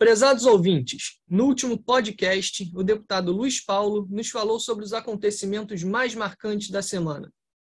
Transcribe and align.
Prezados 0.00 0.46
ouvintes, 0.46 1.20
no 1.28 1.44
último 1.44 1.76
podcast, 1.76 2.72
o 2.74 2.82
deputado 2.82 3.32
Luiz 3.32 3.62
Paulo 3.62 4.08
nos 4.08 4.30
falou 4.30 4.58
sobre 4.58 4.82
os 4.82 4.94
acontecimentos 4.94 5.84
mais 5.84 6.14
marcantes 6.14 6.70
da 6.70 6.80
semana. 6.80 7.30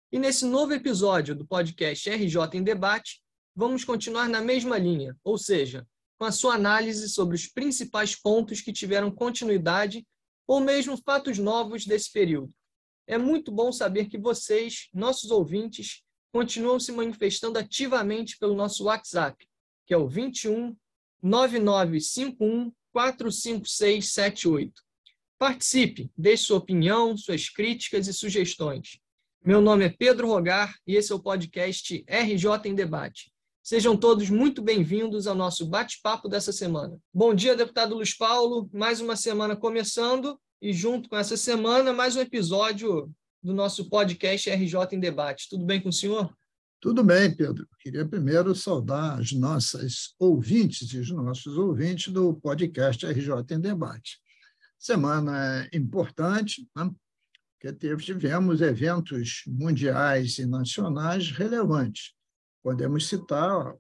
E 0.10 0.18
nesse 0.18 0.46
novo 0.46 0.72
episódio 0.72 1.36
do 1.36 1.46
podcast 1.46 2.10
RJ 2.10 2.38
em 2.54 2.64
Debate, 2.64 3.22
vamos 3.54 3.84
continuar 3.84 4.30
na 4.30 4.40
mesma 4.40 4.78
linha, 4.78 5.18
ou 5.22 5.38
seja, 5.38 5.86
com 6.18 6.24
a 6.24 6.32
sua 6.32 6.56
análise 6.56 7.10
sobre 7.10 7.36
os 7.36 7.46
principais 7.46 8.16
pontos 8.16 8.62
que 8.62 8.72
tiveram 8.72 9.12
continuidade 9.12 10.08
ou 10.48 10.62
mesmo 10.62 10.96
fatos 10.96 11.38
novos 11.38 11.86
desse 11.86 12.10
período. 12.10 12.54
É 13.06 13.18
muito 13.18 13.52
bom 13.52 13.70
saber 13.70 14.06
que 14.06 14.18
vocês, 14.18 14.88
nossos 14.94 15.30
ouvintes, 15.30 16.04
continuam 16.32 16.80
se 16.80 16.94
manifestando 16.94 17.60
ativamente 17.60 18.38
pelo 18.38 18.56
nosso 18.56 18.86
WhatsApp, 18.86 19.46
que 19.86 19.94
é 19.94 19.98
o 19.98 20.08
21 20.08 20.74
9951 21.24 22.72
45678. 22.94 24.72
Participe, 25.40 26.12
deixe 26.16 26.44
sua 26.44 26.58
opinião, 26.58 27.18
suas 27.18 27.50
críticas 27.50 28.08
e 28.08 28.14
sugestões. 28.14 29.00
Meu 29.44 29.60
nome 29.60 29.86
é 29.86 29.90
Pedro 29.90 30.28
Rogar 30.28 30.76
e 30.86 30.96
esse 30.96 31.12
é 31.12 31.16
o 31.16 31.20
podcast 31.20 32.06
RJ 32.08 32.70
em 32.70 32.76
Debate. 32.76 33.32
Sejam 33.62 33.98
todos 33.98 34.30
muito 34.30 34.62
bem-vindos 34.62 35.26
ao 35.26 35.36
nosso 35.36 35.66
bate-papo 35.66 36.30
dessa 36.30 36.52
semana. 36.52 36.98
Bom 37.14 37.34
dia, 37.34 37.56
deputado 37.56 37.96
Luiz 37.96 38.16
Paulo. 38.16 38.70
Mais 38.74 39.02
uma 39.02 39.16
semana 39.16 39.56
começando 39.56 40.40
e, 40.62 40.72
junto 40.72 41.10
com 41.10 41.18
essa 41.18 41.36
semana, 41.36 41.94
mais 41.94 42.16
um 42.16 42.22
episódio 42.22 43.10
do 43.42 43.54
nosso 43.54 43.90
podcast 43.90 44.50
RJ 44.50 44.76
em 44.94 45.00
Debate. 45.00 45.50
Tudo 45.50 45.66
bem 45.66 45.82
com 45.82 45.90
o 45.90 45.94
senhor? 45.94 46.34
Tudo 46.84 47.02
bem, 47.02 47.34
Pedro. 47.34 47.66
Queria 47.80 48.06
primeiro 48.06 48.54
saudar 48.54 49.18
as 49.18 49.32
nossas 49.32 50.14
ouvintes 50.20 50.92
e 50.92 51.00
os 51.00 51.10
nossos 51.12 51.58
ouvintes 51.58 52.12
do 52.12 52.34
podcast 52.34 53.06
RJ 53.06 53.32
em 53.52 53.62
Debate. 53.62 54.20
Semana 54.78 55.66
importante, 55.72 56.68
né? 56.76 56.92
porque 57.58 57.96
tivemos 57.96 58.60
eventos 58.60 59.44
mundiais 59.48 60.40
e 60.40 60.46
nacionais 60.46 61.32
relevantes. 61.32 62.12
Podemos 62.62 63.08
citar 63.08 63.74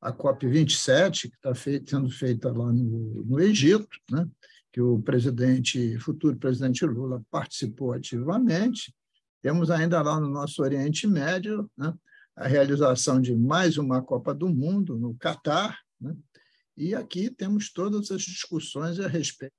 a 0.00 0.12
COP27, 0.12 1.22
que 1.22 1.34
está 1.34 1.52
sendo 1.52 2.10
feita 2.10 2.48
lá 2.52 2.72
no, 2.72 3.24
no 3.24 3.40
Egito, 3.40 3.88
né? 4.08 4.24
que 4.72 4.80
o 4.80 5.02
presidente, 5.02 5.98
futuro 5.98 6.36
presidente 6.36 6.86
Lula 6.86 7.20
participou 7.28 7.92
ativamente, 7.92 8.94
temos 9.44 9.70
ainda 9.70 10.00
lá 10.00 10.18
no 10.18 10.30
nosso 10.30 10.62
Oriente 10.62 11.06
Médio 11.06 11.70
né, 11.76 11.92
a 12.36 12.48
realização 12.48 13.20
de 13.20 13.34
mais 13.34 13.78
uma 13.78 14.02
Copa 14.02 14.34
do 14.34 14.48
Mundo 14.48 14.98
no 14.98 15.14
Catar, 15.14 15.78
né, 16.00 16.14
e 16.76 16.94
aqui 16.94 17.30
temos 17.30 17.72
todas 17.72 18.10
as 18.10 18.22
discussões 18.22 18.98
a 18.98 19.06
respeito 19.06 19.54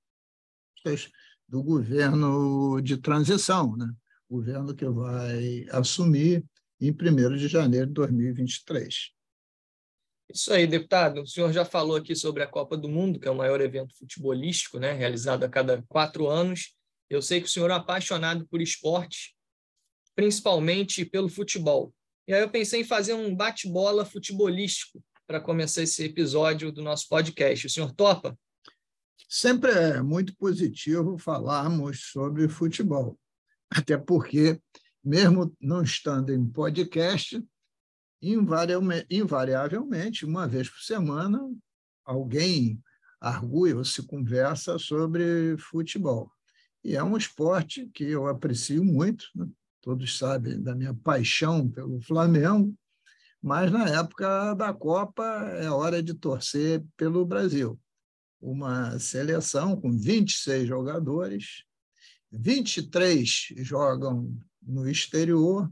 do 1.48 1.64
governo 1.64 2.82
de 2.82 2.98
transição, 2.98 3.76
né, 3.78 3.90
governo 4.30 4.76
que 4.76 4.86
vai 4.86 5.66
assumir 5.72 6.44
em 6.80 6.92
1 6.92 7.38
de 7.38 7.48
janeiro 7.48 7.88
de 7.88 7.94
2023. 7.94 9.12
Isso 10.28 10.52
aí, 10.52 10.66
deputado. 10.66 11.22
O 11.22 11.28
senhor 11.28 11.54
já 11.54 11.64
falou 11.64 11.96
aqui 11.96 12.16
sobre 12.16 12.44
a 12.44 12.48
Copa 12.48 12.76
do 12.76 12.90
Mundo, 12.90 13.20
que 13.20 13.28
é 13.28 13.32
o 13.32 13.36
maior 13.36 13.62
evento 13.62 13.96
futebolístico, 13.96 14.80
né, 14.80 14.92
realizado 14.92 15.44
a 15.44 15.50
cada 15.50 15.82
quatro 15.84 16.28
anos. 16.28 16.76
Eu 17.10 17.22
sei 17.22 17.40
que 17.40 17.48
o 17.48 17.50
senhor 17.50 17.70
é 17.70 17.76
apaixonado 17.76 18.46
por 18.48 18.62
esporte 18.62 19.36
principalmente 20.16 21.06
pelo 21.06 21.30
futebol. 21.30 21.94
E 22.28 22.34
aí 22.34 22.42
eu 22.42 22.50
pensei 22.50 22.82
em 22.82 22.86
fazer 22.86 23.14
um 23.14 23.36
bate-bola 23.36 24.04
futebolístico 24.04 25.04
para 25.28 25.40
começar 25.40 25.84
esse 25.84 26.04
episódio 26.04 26.72
do 26.72 26.82
nosso 26.82 27.08
podcast. 27.08 27.68
O 27.68 27.70
senhor 27.70 27.94
topa? 27.94 28.38
Sempre 29.30 29.72
é 29.72 30.02
muito 30.02 30.36
positivo 30.36 31.20
falarmos 31.20 32.10
sobre 32.12 32.48
futebol, 32.48 33.20
até 33.70 33.98
porque, 33.98 34.60
mesmo 35.04 35.56
não 35.62 35.84
estando 35.84 36.34
em 36.34 36.48
podcast, 36.48 37.44
invariavelmente, 38.22 40.26
uma 40.26 40.48
vez 40.48 40.68
por 40.68 40.80
semana, 40.80 41.40
alguém 42.04 42.82
argui 43.22 43.74
ou 43.74 43.86
se 43.86 44.02
conversa 44.02 44.80
sobre 44.80 45.56
futebol. 45.58 46.32
E 46.84 46.96
é 46.96 47.04
um 47.04 47.18
esporte 47.18 47.88
que 47.94 48.04
eu 48.04 48.28
aprecio 48.28 48.84
muito, 48.84 49.26
né? 49.36 49.48
Todos 49.86 50.18
sabem 50.18 50.60
da 50.60 50.74
minha 50.74 50.96
paixão 50.96 51.70
pelo 51.70 52.02
Flamengo, 52.02 52.76
mas 53.40 53.72
na 53.72 53.88
época 53.88 54.56
da 54.56 54.74
Copa 54.74 55.24
é 55.60 55.70
hora 55.70 56.02
de 56.02 56.16
torcer 56.16 56.84
pelo 56.98 57.24
Brasil. 57.24 57.80
Uma 58.42 58.98
seleção 58.98 59.80
com 59.80 59.96
26 59.96 60.68
jogadores, 60.68 61.64
23 62.32 63.54
jogam 63.58 64.36
no 64.60 64.90
exterior 64.90 65.72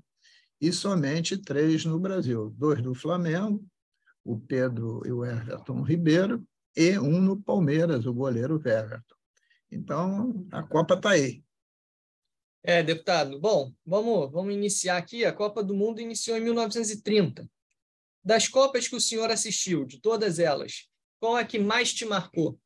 e 0.62 0.72
somente 0.72 1.35
três 1.35 1.84
no 1.84 2.00
Brasil: 2.00 2.53
dois 2.56 2.84
do 2.84 2.94
Flamengo, 2.94 3.66
o 4.23 4.40
Pedro 4.40 5.02
e 5.07 5.12
o 5.12 5.25
Everton 5.25 5.81
Ribeiro, 5.81 6.46
e 6.78 7.00
um 7.00 7.19
no 7.19 7.41
Palmeiras, 7.41 8.06
o 8.06 8.13
goleiro 8.13 8.62
Everton. 8.63 9.16
Então, 9.72 10.47
a 10.52 10.62
Copa 10.62 10.94
está 10.94 11.09
aí. 11.09 11.44
É, 12.63 12.81
deputado. 12.81 13.40
Bom, 13.40 13.74
vamos, 13.85 14.31
vamos 14.31 14.53
iniciar 14.53 14.97
aqui. 14.97 15.25
A 15.25 15.34
Copa 15.34 15.62
do 15.62 15.74
Mundo 15.74 16.00
iniciou 16.00 16.38
em 16.38 16.41
1930. 16.41 17.50
Das 18.24 18.47
Copas 18.47 18.88
que 18.88 18.96
o 18.96 19.01
senhor 19.01 19.29
assistiu, 19.29 19.85
de 19.85 20.00
todas 20.00 20.40
elas, 20.40 20.88
qual 21.19 21.38
é 21.38 21.44
que 21.44 21.59
mais 21.59 21.94
te 21.94 22.06
marcou? 22.06 22.57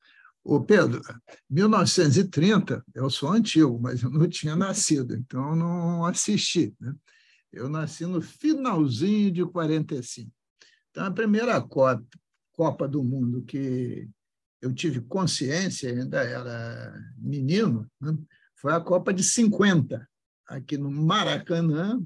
Ô 0.43 0.61
Pedro, 0.61 1.01
1930, 1.49 2.85
eu 2.93 3.09
sou 3.09 3.29
antigo, 3.29 3.79
mas 3.81 4.03
eu 4.03 4.09
não 4.09 4.29
tinha 4.29 4.55
nascido, 4.55 5.15
então 5.15 5.55
não 5.55 6.05
assisti. 6.05 6.73
Né? 6.79 6.93
Eu 7.51 7.67
nasci 7.67 8.05
no 8.05 8.21
finalzinho 8.21 9.31
de 9.31 9.45
45. 9.45 10.31
Então, 10.91 11.05
a 11.05 11.11
primeira 11.11 11.59
Copa, 11.59 12.05
Copa 12.53 12.87
do 12.87 13.03
Mundo 13.03 13.43
que 13.43 14.07
eu 14.61 14.73
tive 14.73 15.01
consciência, 15.01 15.91
ainda 15.91 16.23
era 16.23 16.93
menino, 17.17 17.89
né? 17.99 18.15
Foi 18.57 18.73
a 18.73 18.81
Copa 18.81 19.13
de 19.13 19.23
50, 19.23 20.07
aqui 20.47 20.77
no 20.77 20.91
Maracanã. 20.91 22.03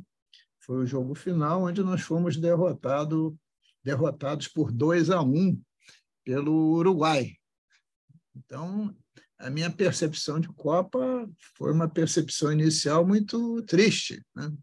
Foi 0.60 0.84
o 0.84 0.86
jogo 0.86 1.16
final, 1.16 1.64
onde 1.64 1.82
nós 1.82 2.02
fomos 2.02 2.38
derrotado, 2.38 3.38
derrotados 3.84 4.48
por 4.48 4.72
2 4.72 5.10
a 5.10 5.22
1 5.22 5.60
pelo 6.24 6.74
Uruguai. 6.74 7.34
Então, 8.36 8.96
a 9.40 9.50
minha 9.50 9.72
percepção 9.72 10.40
de 10.40 10.50
Copa 10.50 11.28
foi 11.58 11.72
uma 11.72 11.90
percepção 11.90 12.52
inicial 12.52 13.06
muito 13.06 13.62
triste, 13.64 14.24
né? 14.36 14.54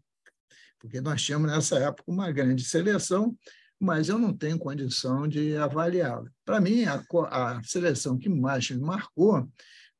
porque 0.79 1.01
nós 1.01 1.21
tínhamos 1.21 1.51
nessa 1.51 1.77
época 1.79 2.09
uma 2.09 2.31
grande 2.31 2.63
seleção, 2.63 3.37
mas 3.79 4.09
eu 4.09 4.17
não 4.17 4.33
tenho 4.33 4.57
condição 4.57 5.27
de 5.27 5.57
avaliá-la. 5.57 6.29
Para 6.45 6.61
mim, 6.61 6.85
a, 6.85 7.03
a, 7.29 7.63
seleção 7.63 8.17
que 8.17 8.29
mais 8.29 8.69
me 8.69 8.79
marcou 8.79 9.49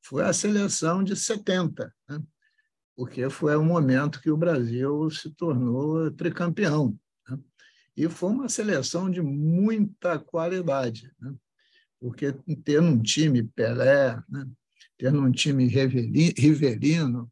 foi 0.02 0.24
a 0.24 0.34
seleção 0.34 1.04
de 1.04 1.16
70, 1.16 1.94
né? 2.08 2.22
porque 2.96 3.30
foi 3.30 3.56
o 3.56 3.64
momento 3.64 4.22
que 4.22 4.30
o 4.30 4.38
Brasil 4.38 5.10
se 5.10 5.30
tornou 5.32 6.12
tricampeão. 6.12 6.98
Né? 7.28 7.40
E 7.96 8.10
foi 8.10 8.30
uma 8.32 8.50
seleção 8.50 9.10
de 9.10 9.22
muita 9.22 10.20
qualidade, 10.20 11.12
né? 11.20 11.34
porque 12.00 12.34
ter 12.64 12.82
um 12.82 13.02
time 13.02 13.44
Pelé, 13.44 14.22
né? 14.30 14.48
ter 14.98 15.14
um 15.14 15.32
time 15.32 15.66
Rivelino, 15.68 17.32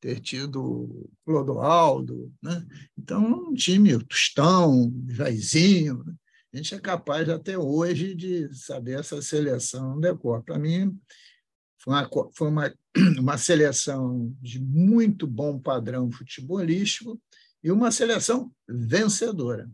ter 0.00 0.20
tido 0.20 1.08
Clodoaldo, 1.24 2.32
né? 2.42 2.66
então 2.98 3.50
um 3.50 3.54
time 3.54 3.98
Tostão, 4.04 4.92
Jairzinho, 5.08 6.04
né? 6.04 6.14
a 6.52 6.56
gente 6.56 6.74
é 6.74 6.78
capaz 6.78 7.28
até 7.28 7.58
hoje 7.58 8.14
de 8.14 8.48
saber 8.54 9.00
essa 9.00 9.20
seleção 9.20 10.00
decor. 10.00 10.42
Para 10.42 10.58
mim, 10.58 10.98
foi 11.86 11.94
uma, 11.94 12.10
foi 12.32 12.48
uma, 12.48 12.74
uma 13.20 13.38
seleção 13.38 14.34
de 14.42 14.60
muito 14.60 15.24
bom 15.24 15.58
padrão 15.58 16.10
futebolístico 16.10 17.20
e 17.62 17.70
uma 17.70 17.92
seleção 17.92 18.50
vencedora. 18.68 19.70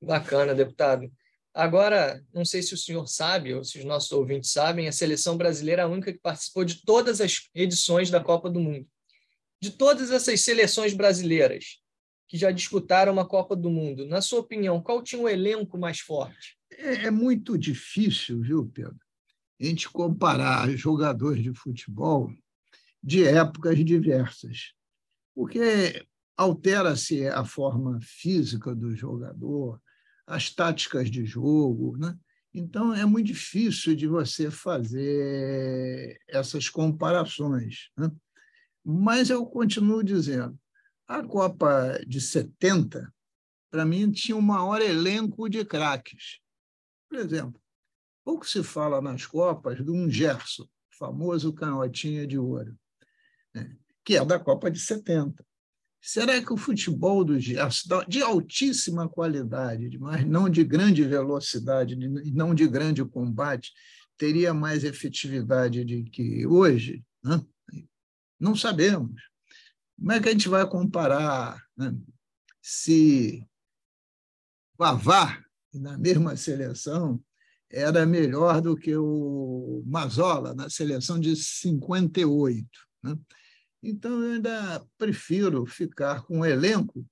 Bacana, 0.00 0.54
deputado. 0.54 1.10
Agora, 1.52 2.24
não 2.32 2.44
sei 2.44 2.62
se 2.62 2.72
o 2.72 2.78
senhor 2.78 3.08
sabe, 3.08 3.52
ou 3.52 3.64
se 3.64 3.80
os 3.80 3.84
nossos 3.84 4.12
ouvintes 4.12 4.52
sabem, 4.52 4.86
a 4.86 4.92
seleção 4.92 5.36
brasileira 5.36 5.82
é 5.82 5.84
a 5.84 5.88
única 5.88 6.12
que 6.12 6.20
participou 6.20 6.64
de 6.64 6.84
todas 6.84 7.20
as 7.20 7.48
edições 7.52 8.10
da 8.10 8.22
Copa 8.22 8.48
do 8.48 8.60
Mundo. 8.60 8.86
De 9.60 9.70
todas 9.70 10.12
essas 10.12 10.40
seleções 10.42 10.94
brasileiras 10.94 11.80
que 12.28 12.38
já 12.38 12.52
disputaram 12.52 13.12
uma 13.12 13.26
Copa 13.26 13.56
do 13.56 13.70
Mundo, 13.70 14.06
na 14.06 14.20
sua 14.20 14.38
opinião, 14.38 14.80
qual 14.80 15.02
tinha 15.02 15.20
o 15.20 15.28
elenco 15.28 15.76
mais 15.76 15.98
forte? 15.98 16.56
É, 16.70 17.06
é 17.06 17.10
muito 17.10 17.58
difícil, 17.58 18.40
viu, 18.40 18.70
Pedro? 18.72 19.07
A 19.60 19.64
gente 19.64 19.88
comparar 19.88 20.70
jogadores 20.70 21.42
de 21.42 21.52
futebol 21.52 22.32
de 23.02 23.24
épocas 23.24 23.84
diversas, 23.84 24.72
porque 25.34 26.04
altera-se 26.36 27.26
a 27.26 27.44
forma 27.44 27.98
física 28.00 28.74
do 28.74 28.94
jogador, 28.94 29.80
as 30.26 30.50
táticas 30.50 31.10
de 31.10 31.24
jogo, 31.24 31.96
né? 31.96 32.16
Então, 32.54 32.94
é 32.94 33.04
muito 33.04 33.26
difícil 33.26 33.94
de 33.94 34.06
você 34.06 34.50
fazer 34.50 36.20
essas 36.28 36.68
comparações. 36.68 37.90
Né? 37.96 38.10
Mas 38.84 39.30
eu 39.30 39.44
continuo 39.44 40.02
dizendo, 40.02 40.58
a 41.06 41.22
Copa 41.22 42.00
de 42.06 42.20
70, 42.20 43.12
para 43.70 43.84
mim, 43.84 44.10
tinha 44.10 44.36
o 44.36 44.42
maior 44.42 44.80
elenco 44.80 45.48
de 45.48 45.64
craques. 45.64 46.40
Por 47.08 47.18
exemplo, 47.18 47.60
pouco 48.28 48.46
se 48.46 48.62
fala 48.62 49.00
nas 49.00 49.24
Copas 49.24 49.82
de 49.82 49.90
um 49.90 50.10
Gerson, 50.10 50.68
famoso 50.98 51.50
canhotinha 51.50 52.26
de 52.26 52.36
ouro, 52.38 52.78
né? 53.54 53.74
que 54.04 54.18
é 54.18 54.22
da 54.22 54.38
Copa 54.38 54.70
de 54.70 54.78
70. 54.78 55.42
Será 55.98 56.38
que 56.44 56.52
o 56.52 56.56
futebol 56.58 57.24
do 57.24 57.40
Gerson, 57.40 58.04
de 58.06 58.20
altíssima 58.20 59.08
qualidade, 59.08 59.98
mas 59.98 60.26
não 60.26 60.46
de 60.46 60.62
grande 60.62 61.02
velocidade, 61.04 61.96
não 62.30 62.54
de 62.54 62.68
grande 62.68 63.02
combate, 63.02 63.72
teria 64.18 64.52
mais 64.52 64.84
efetividade 64.84 65.82
do 65.82 66.10
que 66.10 66.46
hoje? 66.46 67.02
Né? 67.24 67.42
Não 68.38 68.54
sabemos. 68.54 69.22
Como 69.98 70.12
é 70.12 70.20
que 70.20 70.28
a 70.28 70.32
gente 70.32 70.50
vai 70.50 70.68
comparar 70.68 71.64
né? 71.74 71.96
se 72.60 73.42
Vavá, 74.76 75.42
na 75.72 75.96
mesma 75.96 76.36
seleção, 76.36 77.18
era 77.70 78.06
melhor 78.06 78.60
do 78.60 78.76
que 78.76 78.96
o 78.96 79.82
Mazola, 79.86 80.54
na 80.54 80.70
seleção 80.70 81.18
de 81.18 81.36
58? 81.36 82.66
Né? 83.02 83.16
Então, 83.82 84.22
eu 84.22 84.32
ainda 84.34 84.84
prefiro 84.96 85.66
ficar 85.66 86.22
com 86.22 86.40
o 86.40 86.46
elenco 86.46 87.06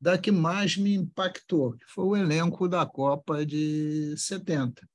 da 0.00 0.18
que 0.18 0.30
mais 0.30 0.76
me 0.76 0.94
impactou, 0.94 1.72
que 1.72 1.84
foi 1.86 2.04
o 2.04 2.16
elenco 2.16 2.68
da 2.68 2.86
Copa 2.86 3.44
de 3.44 4.14
70. 4.16 4.88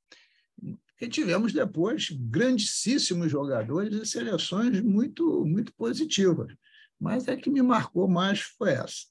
Porque 0.88 1.10
tivemos 1.10 1.54
depois 1.54 2.10
grandíssimos 2.10 3.30
jogadores 3.30 3.94
e 3.94 4.06
seleções 4.06 4.82
muito, 4.82 5.46
muito 5.46 5.74
positivas. 5.74 6.54
Mas 7.00 7.28
a 7.28 7.36
que 7.36 7.50
me 7.50 7.62
marcou 7.62 8.08
mais 8.08 8.42
foi 8.42 8.72
essa. 8.72 9.06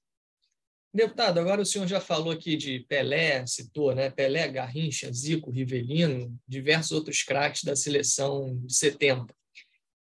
Deputado, 0.94 1.40
agora 1.40 1.60
o 1.60 1.66
senhor 1.66 1.88
já 1.88 2.00
falou 2.00 2.30
aqui 2.30 2.56
de 2.56 2.78
Pelé, 2.88 3.44
citou, 3.46 3.92
né? 3.92 4.10
Pelé, 4.10 4.46
Garrincha, 4.46 5.12
Zico, 5.12 5.50
Rivelino, 5.50 6.38
diversos 6.46 6.92
outros 6.92 7.24
craques 7.24 7.64
da 7.64 7.74
seleção 7.74 8.56
de 8.64 8.72
70. 8.72 9.24
O 9.24 9.26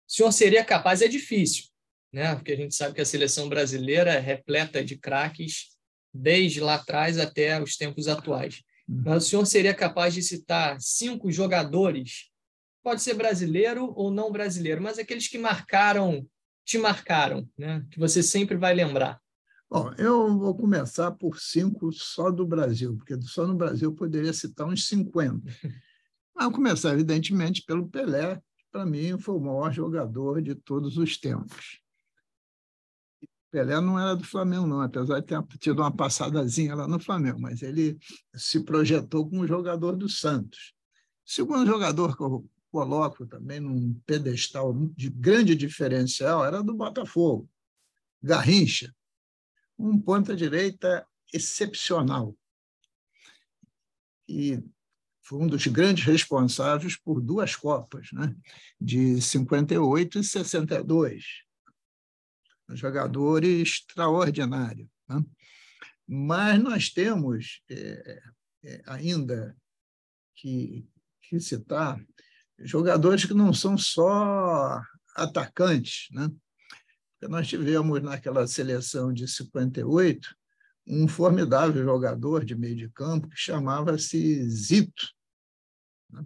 senhor 0.06 0.30
seria 0.30 0.62
capaz, 0.62 1.00
é 1.00 1.08
difícil, 1.08 1.64
né? 2.12 2.34
Porque 2.34 2.52
a 2.52 2.56
gente 2.56 2.74
sabe 2.74 2.94
que 2.94 3.00
a 3.00 3.06
seleção 3.06 3.48
brasileira 3.48 4.12
é 4.12 4.18
repleta 4.20 4.84
de 4.84 4.98
craques 4.98 5.70
desde 6.12 6.60
lá 6.60 6.74
atrás 6.74 7.18
até 7.18 7.58
os 7.62 7.78
tempos 7.78 8.06
atuais. 8.06 8.60
Mas 8.86 9.24
o 9.24 9.28
senhor 9.30 9.46
seria 9.46 9.72
capaz 9.72 10.12
de 10.12 10.22
citar 10.22 10.78
cinco 10.82 11.32
jogadores, 11.32 12.28
pode 12.82 13.00
ser 13.00 13.14
brasileiro 13.14 13.90
ou 13.96 14.10
não 14.10 14.30
brasileiro, 14.30 14.82
mas 14.82 14.98
aqueles 14.98 15.28
que 15.28 15.38
marcaram, 15.38 16.28
te 16.62 16.76
marcaram, 16.76 17.48
né? 17.56 17.82
Que 17.90 17.98
você 17.98 18.22
sempre 18.22 18.58
vai 18.58 18.74
lembrar. 18.74 19.23
Bom, 19.74 19.92
eu 19.98 20.38
vou 20.38 20.54
começar 20.54 21.10
por 21.10 21.40
cinco 21.40 21.90
só 21.92 22.30
do 22.30 22.46
Brasil, 22.46 22.96
porque 22.96 23.20
só 23.22 23.44
no 23.44 23.56
Brasil 23.56 23.90
eu 23.90 23.92
poderia 23.96 24.32
citar 24.32 24.68
uns 24.68 24.86
50. 24.86 25.42
Mas 26.32 26.44
vou 26.44 26.52
começar, 26.52 26.92
evidentemente, 26.92 27.60
pelo 27.60 27.88
Pelé, 27.88 28.36
que 28.36 28.64
para 28.70 28.86
mim 28.86 29.18
foi 29.18 29.34
o 29.34 29.40
maior 29.40 29.72
jogador 29.72 30.40
de 30.40 30.54
todos 30.54 30.96
os 30.96 31.16
tempos. 31.16 31.80
Pelé 33.50 33.80
não 33.80 33.98
era 33.98 34.14
do 34.14 34.22
Flamengo, 34.22 34.64
não, 34.64 34.80
apesar 34.80 35.18
de 35.18 35.26
ter 35.26 35.42
tido 35.58 35.80
uma 35.80 35.90
passadazinha 35.90 36.76
lá 36.76 36.86
no 36.86 37.00
Flamengo, 37.00 37.40
mas 37.40 37.60
ele 37.60 37.98
se 38.32 38.60
projetou 38.60 39.28
como 39.28 39.44
jogador 39.44 39.96
do 39.96 40.08
Santos. 40.08 40.72
Segundo 41.24 41.66
jogador 41.66 42.16
que 42.16 42.22
eu 42.22 42.48
coloco 42.70 43.26
também 43.26 43.58
num 43.58 43.92
pedestal 44.06 44.72
de 44.96 45.10
grande 45.10 45.56
diferencial 45.56 46.44
era 46.44 46.62
do 46.62 46.74
Botafogo, 46.74 47.50
Garrincha, 48.22 48.94
um 49.78 50.00
ponta-direita 50.00 51.06
excepcional. 51.32 52.36
E 54.28 54.62
foi 55.22 55.40
um 55.40 55.46
dos 55.46 55.66
grandes 55.66 56.04
responsáveis 56.04 56.96
por 56.96 57.20
duas 57.20 57.56
Copas, 57.56 58.08
né? 58.12 58.34
de 58.80 59.20
58 59.20 60.18
e 60.18 60.24
62 60.24 61.44
um 62.68 62.76
jogador 62.76 63.44
extraordinário. 63.44 64.90
Né? 65.08 65.24
Mas 66.06 66.62
nós 66.62 66.90
temos 66.90 67.62
é, 67.70 68.22
é, 68.64 68.82
ainda 68.86 69.56
que, 70.34 70.86
que 71.22 71.40
citar 71.40 72.02
jogadores 72.60 73.24
que 73.24 73.34
não 73.34 73.52
são 73.52 73.76
só 73.76 74.80
atacantes. 75.16 76.08
Né? 76.12 76.28
Nós 77.28 77.48
tivemos 77.48 78.02
naquela 78.02 78.46
seleção 78.46 79.12
de 79.12 79.26
58 79.26 80.34
um 80.86 81.08
formidável 81.08 81.82
jogador 81.82 82.44
de 82.44 82.54
meio 82.54 82.76
de 82.76 82.88
campo 82.90 83.28
que 83.28 83.36
chamava-se 83.36 84.48
Zito. 84.50 85.08
Né? 86.10 86.24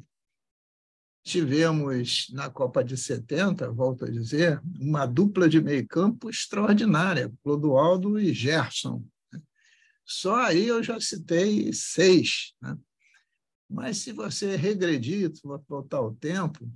tivemos 1.29 2.27
na 2.33 2.49
Copa 2.49 2.83
de 2.83 2.97
70, 2.97 3.71
volto 3.71 4.07
a 4.07 4.11
dizer, 4.11 4.61
uma 4.81 5.05
dupla 5.05 5.49
de 5.49 5.61
meio-campo 5.61 6.31
extraordinária, 6.31 7.31
Clodoaldo 7.43 8.19
e 8.19 8.33
Gerson. 8.33 9.05
Né? 9.31 9.41
Só 10.05 10.37
aí 10.37 10.67
eu 10.67 10.83
já 10.83 10.99
citei 10.99 11.71
seis. 11.73 12.55
Né? 12.63 12.77
Mas 13.69 13.99
se 13.99 14.13
você 14.13 14.57
regredir, 14.57 15.31
voltar 15.69 16.01
o 16.01 16.15
tempo, 16.15 16.67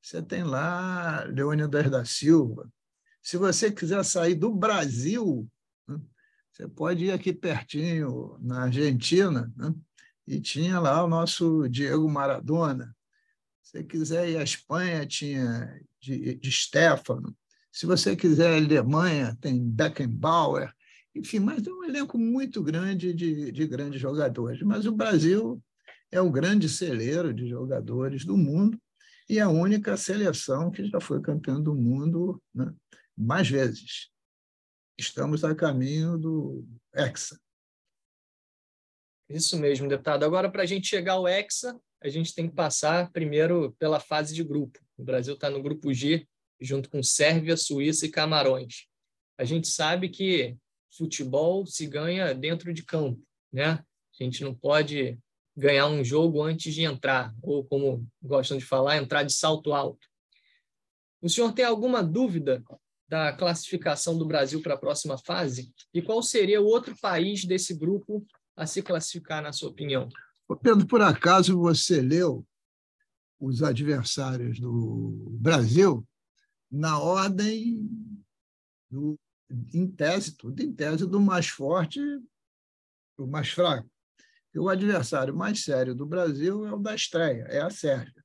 você 0.00 0.22
tem 0.22 0.42
lá 0.42 1.24
Leônidas 1.24 1.90
da 1.90 2.04
Silva. 2.04 2.66
Se 3.22 3.36
você 3.36 3.70
quiser 3.70 4.04
sair 4.04 4.34
do 4.34 4.54
Brasil, 4.54 5.48
né? 5.86 6.00
você 6.52 6.68
pode 6.68 7.06
ir 7.06 7.12
aqui 7.12 7.32
pertinho, 7.32 8.38
na 8.40 8.64
Argentina, 8.64 9.52
né? 9.56 9.74
e 10.26 10.40
tinha 10.40 10.78
lá 10.78 11.04
o 11.04 11.08
nosso 11.08 11.68
Diego 11.68 12.08
Maradona. 12.08 12.94
Se 13.62 13.82
quiser 13.84 14.30
ir 14.30 14.36
à 14.38 14.42
Espanha, 14.42 15.06
tinha 15.06 15.80
de, 16.00 16.34
de 16.36 16.52
Stefano. 16.52 17.36
Se 17.72 17.86
você 17.86 18.16
quiser 18.16 18.54
a 18.54 18.56
Alemanha, 18.56 19.36
tem 19.40 19.62
Beckenbauer. 19.62 20.72
Enfim, 21.14 21.40
mas 21.40 21.66
é 21.66 21.70
um 21.70 21.84
elenco 21.84 22.18
muito 22.18 22.62
grande 22.62 23.12
de, 23.12 23.52
de 23.52 23.66
grandes 23.66 24.00
jogadores. 24.00 24.62
Mas 24.62 24.86
o 24.86 24.92
Brasil 24.92 25.62
é 26.10 26.20
o 26.20 26.30
grande 26.30 26.68
celeiro 26.68 27.32
de 27.32 27.48
jogadores 27.48 28.24
do 28.24 28.36
mundo 28.36 28.80
e 29.28 29.38
a 29.38 29.48
única 29.48 29.96
seleção 29.96 30.70
que 30.70 30.84
já 30.86 31.00
foi 31.00 31.20
campeã 31.20 31.60
do 31.60 31.74
mundo 31.74 32.42
né, 32.54 32.72
mais 33.18 33.48
vezes. 33.48 34.10
Estamos 34.96 35.42
a 35.42 35.54
caminho 35.54 36.16
do 36.16 36.64
Hexa. 36.94 37.38
Isso 39.28 39.58
mesmo, 39.58 39.88
deputado. 39.88 40.24
Agora, 40.24 40.50
para 40.50 40.62
a 40.62 40.66
gente 40.66 40.86
chegar 40.86 41.14
ao 41.14 41.26
Hexa, 41.26 41.78
a 42.00 42.08
gente 42.08 42.32
tem 42.32 42.48
que 42.48 42.54
passar 42.54 43.10
primeiro 43.10 43.72
pela 43.78 43.98
fase 43.98 44.34
de 44.34 44.44
grupo. 44.44 44.78
O 44.96 45.02
Brasil 45.02 45.34
está 45.34 45.50
no 45.50 45.62
grupo 45.62 45.92
G, 45.92 46.26
junto 46.60 46.88
com 46.88 47.02
Sérvia, 47.02 47.56
Suíça 47.56 48.06
e 48.06 48.10
Camarões. 48.10 48.86
A 49.36 49.44
gente 49.44 49.66
sabe 49.68 50.08
que 50.08 50.56
futebol 50.96 51.66
se 51.66 51.86
ganha 51.86 52.32
dentro 52.32 52.72
de 52.72 52.84
campo, 52.84 53.20
né? 53.52 53.84
A 54.18 54.24
gente 54.24 54.42
não 54.42 54.54
pode 54.54 55.18
ganhar 55.56 55.86
um 55.88 56.04
jogo 56.04 56.40
antes 56.42 56.72
de 56.72 56.82
entrar, 56.82 57.34
ou 57.42 57.64
como 57.64 58.06
gostam 58.22 58.56
de 58.56 58.64
falar, 58.64 58.96
entrar 58.96 59.24
de 59.24 59.32
salto 59.32 59.72
alto. 59.72 60.06
O 61.20 61.28
senhor 61.28 61.52
tem 61.52 61.64
alguma 61.64 62.02
dúvida 62.02 62.62
da 63.08 63.32
classificação 63.32 64.18
do 64.18 64.26
Brasil 64.26 64.60
para 64.62 64.74
a 64.74 64.78
próxima 64.78 65.16
fase? 65.16 65.72
E 65.94 66.02
qual 66.02 66.22
seria 66.22 66.60
o 66.60 66.66
outro 66.66 66.94
país 67.00 67.44
desse 67.44 67.74
grupo 67.74 68.26
a 68.56 68.66
se 68.66 68.82
classificar, 68.82 69.42
na 69.42 69.52
sua 69.52 69.70
opinião? 69.70 70.08
Pedro, 70.62 70.86
por 70.86 71.00
acaso 71.00 71.58
você 71.58 72.00
leu 72.00 72.46
os 73.40 73.62
adversários 73.62 74.58
do 74.58 75.36
Brasil 75.38 76.06
na 76.70 76.98
ordem 76.98 77.88
do, 78.90 79.18
em 79.72 79.86
tese, 79.86 80.36
tudo 80.36 80.60
em 80.60 80.72
tese 80.72 81.06
do 81.06 81.20
mais 81.20 81.48
forte 81.48 82.00
do 83.16 83.26
mais 83.26 83.48
fraco. 83.48 83.88
E 84.54 84.58
o 84.58 84.68
adversário 84.68 85.34
mais 85.34 85.62
sério 85.62 85.94
do 85.94 86.06
Brasil 86.06 86.66
é 86.66 86.72
o 86.72 86.78
da 86.78 86.94
estreia, 86.94 87.44
é 87.48 87.60
a 87.60 87.70
Sérvia, 87.70 88.24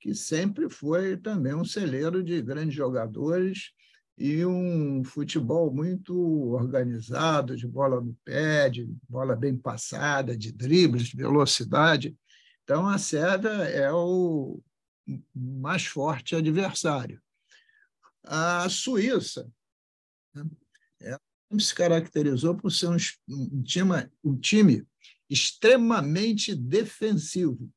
que 0.00 0.14
sempre 0.14 0.70
foi 0.70 1.16
também 1.16 1.54
um 1.54 1.64
celeiro 1.64 2.24
de 2.24 2.40
grandes 2.40 2.74
jogadores 2.74 3.72
e 4.16 4.44
um 4.44 5.04
futebol 5.04 5.72
muito 5.72 6.14
organizado, 6.52 7.56
de 7.56 7.66
bola 7.66 8.00
no 8.00 8.14
pé, 8.24 8.68
de 8.68 8.86
bola 9.08 9.36
bem 9.36 9.56
passada, 9.56 10.36
de 10.36 10.52
dribles, 10.52 11.04
de 11.04 11.16
velocidade. 11.16 12.16
Então, 12.64 12.88
a 12.88 12.98
Sérvia 12.98 13.50
é 13.50 13.92
o 13.92 14.60
mais 15.34 15.86
forte 15.86 16.36
adversário. 16.36 17.20
A 18.22 18.68
Suíça 18.68 19.50
né, 20.34 20.44
se 21.58 21.74
caracterizou 21.74 22.54
por 22.54 22.70
ser 22.70 22.88
um, 22.88 23.62
time, 23.62 24.08
um 24.22 24.38
time 24.38 24.86
extremamente 25.28 26.54
defensivo. 26.54 27.70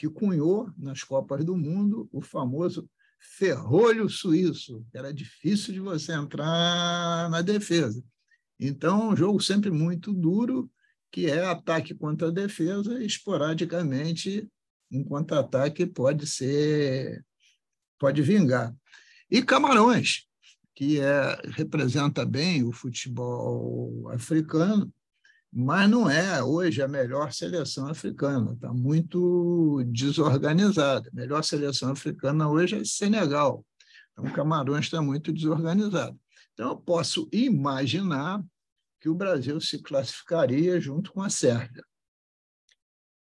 Que 0.00 0.08
cunhou 0.08 0.72
nas 0.78 1.04
Copas 1.04 1.44
do 1.44 1.54
Mundo 1.54 2.08
o 2.10 2.22
famoso 2.22 2.88
ferrolho 3.18 4.08
suíço, 4.08 4.82
que 4.90 4.96
era 4.96 5.12
difícil 5.12 5.74
de 5.74 5.80
você 5.80 6.14
entrar 6.14 7.28
na 7.28 7.42
defesa. 7.42 8.02
Então, 8.58 9.10
um 9.10 9.16
jogo 9.16 9.38
sempre 9.42 9.70
muito 9.70 10.10
duro, 10.14 10.70
que 11.12 11.26
é 11.26 11.44
ataque 11.44 11.94
contra 11.94 12.32
defesa, 12.32 12.98
e 12.98 13.04
esporadicamente 13.04 14.48
um 14.90 15.04
contra-ataque 15.04 15.84
pode 15.84 16.26
ser 16.26 17.22
pode 17.98 18.22
vingar. 18.22 18.74
E 19.30 19.42
Camarões, 19.42 20.24
que 20.74 20.98
é, 20.98 21.38
representa 21.50 22.24
bem 22.24 22.64
o 22.64 22.72
futebol 22.72 24.08
africano, 24.08 24.90
mas 25.52 25.90
não 25.90 26.08
é 26.08 26.42
hoje 26.42 26.80
a 26.80 26.86
melhor 26.86 27.32
seleção 27.32 27.88
africana, 27.88 28.52
está 28.52 28.72
muito 28.72 29.82
desorganizada. 29.86 31.08
A 31.08 31.14
melhor 31.14 31.42
seleção 31.42 31.90
africana 31.90 32.48
hoje 32.48 32.76
é 32.76 32.84
Senegal. 32.84 33.64
Então, 34.12 34.32
Camarões 34.32 34.84
está 34.84 35.02
muito 35.02 35.32
desorganizado. 35.32 36.18
Então, 36.52 36.70
eu 36.70 36.76
posso 36.76 37.28
imaginar 37.32 38.42
que 39.00 39.08
o 39.08 39.14
Brasil 39.14 39.60
se 39.60 39.82
classificaria 39.82 40.80
junto 40.80 41.12
com 41.12 41.22
a 41.22 41.30
Sérvia. 41.30 41.82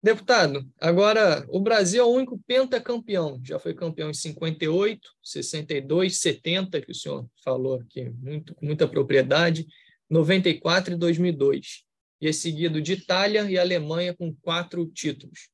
Deputado, 0.03 0.69
agora 0.79 1.45
o 1.47 1.61
Brasil 1.61 2.03
é 2.03 2.05
o 2.05 2.11
único 2.11 2.37
pentacampeão. 2.45 3.39
Já 3.43 3.57
foi 3.57 3.73
campeão 3.73 4.09
em 4.09 4.13
58, 4.13 5.09
62, 5.23 6.19
70, 6.19 6.81
que 6.81 6.91
o 6.91 6.95
senhor 6.95 7.25
falou 7.43 7.79
aqui 7.79 8.09
muito, 8.09 8.53
com 8.53 8.65
muita 8.65 8.85
propriedade, 8.87 9.65
94 10.09 10.93
e 10.93 10.97
2002 10.97 11.85
e 12.21 12.27
é 12.27 12.31
seguido 12.31 12.81
de 12.81 12.93
Itália 12.93 13.49
e 13.49 13.57
Alemanha 13.57 14.13
com 14.13 14.33
quatro 14.35 14.85
títulos. 14.85 15.49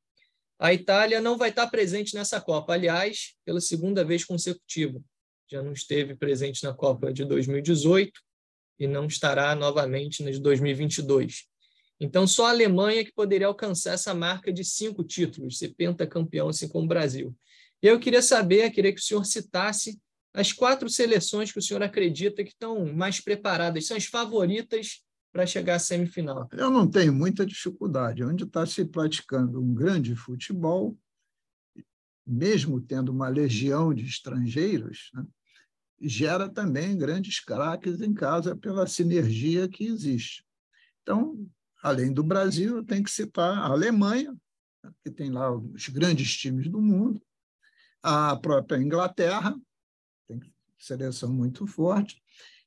A 0.60 0.74
Itália 0.74 1.22
não 1.22 1.38
vai 1.38 1.50
estar 1.50 1.68
presente 1.68 2.13
nessa 2.13 2.42
Copa, 2.42 2.74
aliás, 2.74 3.36
pela 3.46 3.62
segunda 3.62 4.04
vez 4.04 4.25
consecutiva. 4.25 5.01
Já 5.50 5.63
não 5.63 5.72
esteve 5.72 6.16
presente 6.16 6.63
na 6.63 6.74
Copa 6.74 7.13
de 7.13 7.24
2018 7.24 8.12
e 8.78 8.86
não 8.86 9.06
estará 9.06 9.56
novamente 9.56 10.22
nas 10.24 10.36
de 10.36 10.42
2022. 10.42 11.46
Então, 12.00 12.28
só 12.28 12.48
a 12.48 12.50
Alemanha 12.51 13.04
que 13.04 13.13
poderia 13.13 13.48
alcançar 13.48 13.94
essa 13.94 14.13
marca 14.13 14.54
de 14.54 14.63
cinco 14.63 15.04
títulos, 15.04 15.58
ser 15.58 15.74
pentacampeão, 15.75 16.50
assim 16.50 16.68
como 16.68 16.86
o 16.86 16.88
Brasil. 16.88 17.36
E 17.82 17.88
eu 17.88 18.00
queria 18.00 18.22
saber, 18.22 18.70
queria 18.72 18.94
que 18.94 19.00
o 19.00 19.04
senhor 19.04 19.25
citasse 19.25 20.00
as 20.34 20.54
quatro 20.54 20.89
seleções 20.89 21.51
que 21.51 21.60
o 21.60 21.62
senhor 21.62 21.82
acredita 21.82 22.44
que 22.44 22.51
estão 22.51 22.86
mais 22.94 23.20
preparadas, 23.20 23.88
são 23.88 23.98
as 23.98 24.06
favoritas 24.06 25.01
para 25.31 25.45
chegar 25.45 25.75
à 25.75 25.79
semifinal? 25.79 26.48
Eu 26.51 26.69
não 26.69 26.89
tenho 26.89 27.13
muita 27.13 27.45
dificuldade. 27.45 28.24
Onde 28.24 28.43
está 28.43 28.65
se 28.65 28.83
praticando 28.86 29.62
um 29.62 29.74
grande 29.74 30.15
futebol, 30.15 30.98
mesmo 32.25 32.81
tendo 32.81 33.12
uma 33.12 33.27
legião 33.27 33.93
de 33.93 34.05
estrangeiros, 34.05 35.09
né, 35.13 35.25
gera 36.01 36.48
também 36.48 36.98
grandes 36.98 37.39
craques 37.39 38.01
em 38.01 38.13
casa 38.13 38.55
pela 38.55 38.88
sinergia 38.88 39.67
que 39.67 39.86
existe. 39.86 40.45
Então, 41.01 41.48
além 41.81 42.13
do 42.13 42.24
Brasil, 42.24 42.83
tem 42.83 43.03
que 43.03 43.12
citar 43.12 43.57
a 43.57 43.67
Alemanha, 43.67 44.36
né, 44.83 44.91
que 45.03 45.12
tem 45.12 45.31
lá 45.31 45.51
os 45.51 45.89
grandes 45.89 46.36
times 46.38 46.69
do 46.69 46.81
mundo, 46.81 47.21
a 48.01 48.36
própria 48.36 48.77
Inglaterra, 48.77 49.59
tem 50.27 50.39
seleção 50.77 51.33
muito 51.33 51.67
forte, 51.67 52.21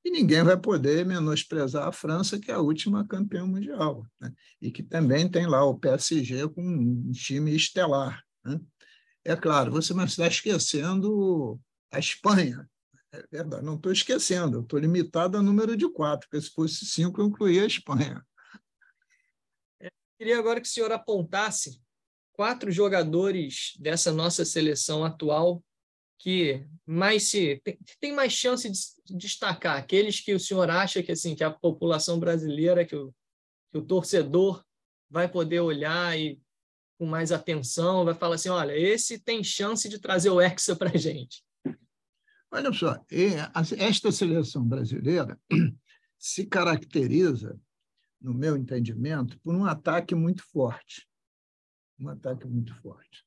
e 0.05 0.11
ninguém 0.11 0.43
vai 0.43 0.59
poder 0.59 1.07
menosprezar 1.07 1.87
a 1.87 1.93
França, 1.93 2.39
que 2.39 2.51
é 2.51 2.55
a 2.55 2.61
última 2.61 3.07
campeã 3.07 3.47
mundial, 3.47 4.05
né? 4.21 4.33
e 4.61 4.71
que 4.71 4.83
também 4.83 5.31
tem 5.31 5.47
lá 5.47 5.65
o 5.65 5.79
PSG 5.79 6.49
com 6.49 6.63
um 6.63 7.13
time 7.13 7.55
estelar. 7.55 8.23
Né? 8.45 8.61
É 9.25 9.37
claro, 9.37 9.71
você 9.71 9.95
não 9.95 10.05
está 10.05 10.27
esquecendo 10.27 11.61
a 11.93 11.99
Espanha. 11.99 12.69
É 13.13 13.23
verdade, 13.31 13.65
não 13.65 13.77
estou 13.77 13.93
esquecendo, 13.93 14.61
estou 14.61 14.79
limitado 14.79 15.37
a 15.37 15.43
número 15.43 15.77
de 15.77 15.89
quatro, 15.89 16.29
porque 16.29 16.45
se 16.45 16.53
fosse 16.53 16.87
cinco, 16.87 17.21
eu 17.21 17.27
incluía 17.27 17.63
a 17.63 17.67
Espanha. 17.67 18.25
Eu 19.79 19.91
queria 20.19 20.39
agora 20.39 20.61
que 20.61 20.67
o 20.67 20.71
senhor 20.71 20.91
apontasse 20.91 21.81
quatro 22.33 22.73
jogadores 22.73 23.75
dessa 23.79 24.11
nossa 24.11 24.45
seleção 24.45 25.05
atual 25.05 25.63
que 26.23 26.64
mais 26.87 27.25
se 27.25 27.61
tem, 27.64 27.76
tem, 28.00 28.12
mais 28.12 28.33
chance 28.33 28.71
de 28.71 29.17
destacar? 29.17 29.76
Aqueles 29.76 30.21
que 30.21 30.33
o 30.33 30.38
senhor 30.38 30.71
acha 30.71 31.02
que 31.02 31.11
assim 31.11 31.35
que 31.35 31.43
a 31.43 31.50
população 31.50 32.21
brasileira 32.21 32.85
que 32.85 32.95
o, 32.95 33.12
que 33.73 33.79
o 33.79 33.83
torcedor 33.83 34.64
vai 35.11 35.29
poder 35.29 35.59
olhar 35.59 36.17
e 36.17 36.41
com 36.97 37.07
mais 37.07 37.33
atenção 37.33 38.05
vai 38.05 38.14
falar 38.14 38.37
assim 38.37 38.50
olha 38.50 38.73
esse 38.79 39.19
tem 39.19 39.43
chance 39.43 39.88
de 39.88 39.99
trazer 39.99 40.31
o 40.31 40.41
hexa 40.41 40.76
para 40.76 40.97
gente. 40.97 41.43
Olha 42.52 42.73
só 42.73 43.05
esta 43.76 44.12
seleção 44.12 44.64
brasileira 44.64 45.37
se 46.17 46.47
caracteriza 46.47 47.61
no 48.21 48.33
meu 48.33 48.57
entendimento 48.57 49.41
por 49.41 49.57
um 49.57 49.64
ataque 49.64 50.14
muito 50.14 50.45
forte. 50.45 51.05
Um 51.99 52.09
ataque 52.09 52.47
muito 52.47 52.73
forte. 52.81 53.26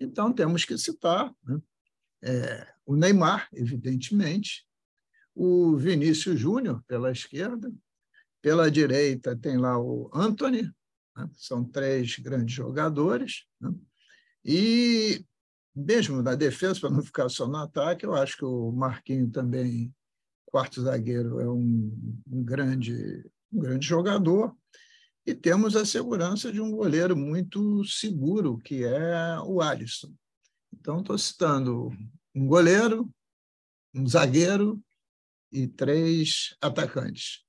Então 0.00 0.32
temos 0.32 0.64
que 0.64 0.78
citar 0.78 1.30
né? 1.44 1.60
É, 2.22 2.66
o 2.86 2.94
Neymar, 2.94 3.48
evidentemente, 3.52 4.64
o 5.34 5.76
Vinícius 5.76 6.38
Júnior 6.38 6.82
pela 6.86 7.10
esquerda, 7.10 7.72
pela 8.40 8.70
direita 8.70 9.36
tem 9.36 9.56
lá 9.56 9.78
o 9.78 10.10
Anthony, 10.12 10.62
né? 11.16 11.30
são 11.34 11.64
três 11.64 12.18
grandes 12.18 12.54
jogadores, 12.54 13.44
né? 13.60 13.72
e 14.44 15.24
mesmo 15.74 16.22
na 16.22 16.34
defesa, 16.34 16.80
para 16.80 16.90
não 16.90 17.02
ficar 17.02 17.28
só 17.28 17.46
no 17.46 17.56
ataque, 17.56 18.04
eu 18.04 18.14
acho 18.14 18.36
que 18.36 18.44
o 18.44 18.70
Marquinho 18.72 19.30
também, 19.30 19.94
quarto 20.44 20.82
zagueiro, 20.82 21.40
é 21.40 21.48
um, 21.48 22.22
um 22.30 22.44
grande, 22.44 23.24
um 23.50 23.60
grande 23.60 23.86
jogador, 23.86 24.54
e 25.24 25.34
temos 25.34 25.76
a 25.76 25.86
segurança 25.86 26.52
de 26.52 26.60
um 26.60 26.70
goleiro 26.70 27.16
muito 27.16 27.84
seguro, 27.84 28.58
que 28.58 28.84
é 28.84 29.38
o 29.46 29.62
Alisson. 29.62 30.12
Então, 30.82 30.98
estou 30.98 31.16
citando 31.16 31.96
um 32.34 32.44
goleiro, 32.44 33.08
um 33.94 34.04
zagueiro 34.04 34.82
e 35.52 35.68
três 35.68 36.56
atacantes. 36.60 37.44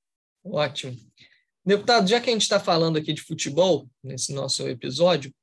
Ótimo. 0.46 0.96
Deputado, 1.66 2.08
já 2.08 2.22
que 2.22 2.30
a 2.30 2.34
gente 2.34 2.44
está 2.44 2.60
falando 2.60 2.98
aqui 2.98 3.12
de 3.12 3.24
futebol, 3.24 3.90
nesse 4.04 4.32
nosso 4.32 4.68
episódio, 4.68 5.34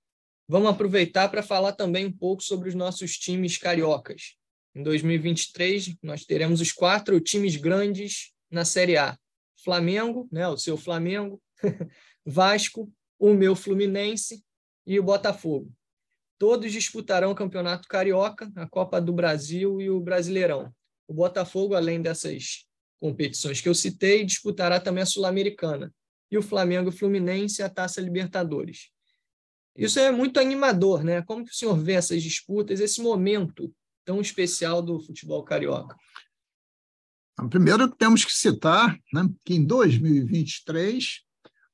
vamos 0.46 0.70
aproveitar 0.70 1.28
para 1.30 1.42
falar 1.42 1.72
também 1.72 2.06
um 2.06 2.12
pouco 2.12 2.44
sobre 2.44 2.68
os 2.68 2.76
nossos 2.76 3.18
times 3.18 3.58
cariocas. 3.58 4.36
Em 4.72 4.84
2023, 4.84 5.96
nós 6.00 6.24
teremos 6.24 6.60
os 6.60 6.70
quatro 6.70 7.18
times 7.18 7.56
grandes 7.56 8.32
na 8.48 8.64
Série 8.64 8.98
A: 8.98 9.18
Flamengo, 9.64 10.28
né, 10.30 10.46
o 10.46 10.56
seu 10.56 10.76
Flamengo, 10.76 11.42
Vasco, 12.24 12.88
o 13.18 13.34
meu 13.34 13.56
Fluminense 13.56 14.44
e 14.86 14.96
o 14.96 15.02
Botafogo. 15.02 15.72
Todos 16.40 16.72
disputarão 16.72 17.32
o 17.32 17.34
Campeonato 17.34 17.86
Carioca, 17.86 18.50
a 18.56 18.66
Copa 18.66 18.98
do 18.98 19.12
Brasil 19.12 19.78
e 19.78 19.90
o 19.90 20.00
Brasileirão. 20.00 20.74
O 21.06 21.12
Botafogo, 21.12 21.74
além 21.74 22.00
dessas 22.00 22.66
competições 22.98 23.60
que 23.60 23.68
eu 23.68 23.74
citei, 23.74 24.24
disputará 24.24 24.80
também 24.80 25.02
a 25.02 25.06
Sul-Americana. 25.06 25.92
E 26.30 26.38
o 26.38 26.42
Flamengo 26.42 26.88
e 26.88 26.94
o 26.94 26.96
Fluminense 26.96 27.62
a 27.62 27.68
Taça 27.68 28.00
Libertadores. 28.00 28.88
Isso 29.76 30.00
é 30.00 30.10
muito 30.10 30.40
animador, 30.40 31.04
né? 31.04 31.20
Como 31.20 31.44
que 31.44 31.50
o 31.50 31.54
senhor 31.54 31.76
vê 31.76 31.92
essas 31.92 32.22
disputas, 32.22 32.80
esse 32.80 33.02
momento 33.02 33.70
tão 34.02 34.18
especial 34.18 34.80
do 34.80 34.98
futebol 34.98 35.44
carioca? 35.44 35.94
Primeiro, 37.50 37.86
temos 37.86 38.24
que 38.24 38.32
citar 38.32 38.98
né, 39.12 39.28
que 39.44 39.52
em 39.52 39.66
2023, 39.66 41.20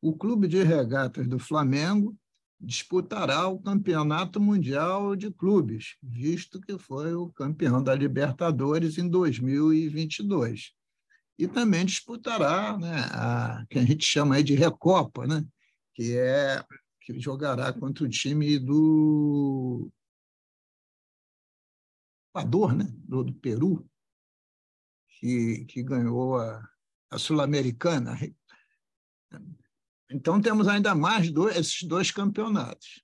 o 0.03 0.17
Clube 0.17 0.49
de 0.49 0.61
Regatas 0.65 1.29
do 1.29 1.39
Flamengo 1.39 2.17
disputará 2.61 3.47
o 3.49 3.61
Campeonato 3.61 4.41
Mundial 4.41 5.15
de 5.15 5.31
Clubes, 5.31 5.97
visto 6.03 6.61
que 6.61 6.79
foi 6.79 7.15
o 7.15 7.31
campeão 7.31 7.83
da 7.83 7.95
Libertadores 7.95 8.99
em 8.99 9.09
2022. 9.09 10.73
E 11.39 11.47
também 11.47 11.85
disputará 11.85 12.77
né, 12.79 12.97
a 13.13 13.65
que 13.69 13.79
a 13.79 13.85
gente 13.85 14.05
chama 14.05 14.43
de 14.43 14.55
Recopa, 14.55 15.27
né, 15.27 15.45
que 15.95 16.17
é 16.17 16.65
que 17.03 17.21
jogará 17.21 17.73
contra 17.73 18.05
o 18.05 18.09
time 18.09 18.59
do 18.59 19.89
Equador, 22.31 22.75
né, 22.75 22.87
do, 23.05 23.23
do 23.23 23.35
Peru, 23.35 23.89
que, 25.09 25.65
que 25.67 25.83
ganhou 25.83 26.37
a, 26.37 26.69
a 27.11 27.19
Sul-Americana 27.19 28.19
então, 30.11 30.41
temos 30.41 30.69
ainda 30.69 30.95
mais 30.95 31.31
dois, 31.31 31.57
esses 31.57 31.83
dois 31.83 32.11
campeonatos. 32.11 33.03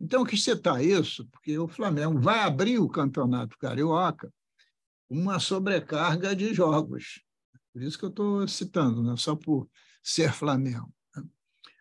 Então, 0.00 0.20
eu 0.20 0.26
quis 0.26 0.42
citar 0.42 0.82
isso, 0.82 1.26
porque 1.30 1.58
o 1.58 1.68
Flamengo 1.68 2.18
vai 2.18 2.40
abrir 2.40 2.78
o 2.78 2.88
campeonato 2.88 3.58
carioca 3.58 4.32
uma 5.08 5.38
sobrecarga 5.38 6.34
de 6.34 6.52
jogos. 6.54 7.22
Por 7.72 7.82
isso 7.82 7.98
que 7.98 8.04
eu 8.04 8.08
estou 8.08 8.48
citando, 8.48 9.02
não 9.02 9.14
é 9.14 9.16
só 9.16 9.36
por 9.36 9.68
ser 10.02 10.32
Flamengo. 10.32 10.92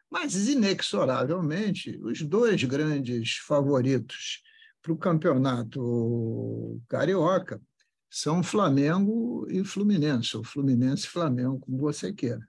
Mas, 0.09 0.47
inexoravelmente, 0.47 1.99
os 2.03 2.21
dois 2.21 2.63
grandes 2.63 3.37
favoritos 3.37 4.43
para 4.81 4.93
o 4.93 4.97
campeonato 4.97 6.81
carioca 6.87 7.61
são 8.09 8.43
Flamengo 8.43 9.47
e 9.49 9.63
Fluminense, 9.63 10.37
ou 10.37 10.43
Fluminense 10.43 11.05
e 11.05 11.09
Flamengo, 11.09 11.59
como 11.59 11.79
você 11.79 12.13
queira, 12.13 12.47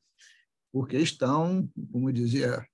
porque 0.75 0.99
estão, 0.99 1.71
como 1.93 2.13
dizia 2.13 2.67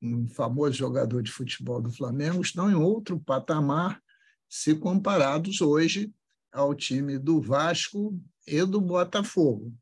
um 0.00 0.28
famoso 0.28 0.72
jogador 0.72 1.20
de 1.20 1.28
futebol 1.28 1.82
do 1.82 1.90
Flamengo, 1.90 2.40
estão 2.40 2.70
em 2.70 2.76
outro 2.76 3.18
patamar 3.18 4.00
se 4.48 4.76
comparados 4.76 5.60
hoje 5.60 6.14
ao 6.52 6.72
time 6.72 7.18
do 7.18 7.42
Vasco 7.42 8.16
e 8.46 8.64
do 8.64 8.80
Botafogo. 8.80 9.74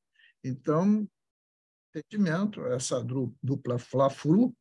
Então, 0.43 1.07
entendimento, 1.95 2.65
essa 2.65 3.05
dupla 3.43 3.79
Fla-Flu 3.79 4.57